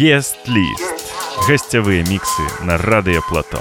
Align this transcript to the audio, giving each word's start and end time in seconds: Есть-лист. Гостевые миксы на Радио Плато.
Есть-лист. 0.00 0.80
Гостевые 1.48 2.04
миксы 2.04 2.42
на 2.62 2.78
Радио 2.78 3.20
Плато. 3.28 3.60